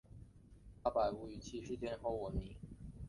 [0.81, 2.55] 八百屋于七事件而闻名。